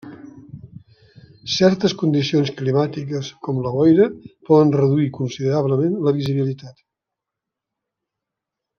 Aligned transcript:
Certes 1.55 1.95
condicions 2.03 2.51
climàtiques, 2.63 3.29
com 3.49 3.61
la 3.67 3.75
boira, 3.77 4.09
poden 4.51 4.75
reduir 4.81 5.09
considerablement 5.21 6.03
la 6.09 6.19
visibilitat. 6.21 6.83